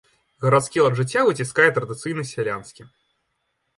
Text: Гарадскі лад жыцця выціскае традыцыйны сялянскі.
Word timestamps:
Гарадскі 0.45 0.79
лад 0.85 0.97
жыцця 1.01 1.21
выціскае 1.29 1.67
традыцыйны 1.77 2.23
сялянскі. 2.33 2.81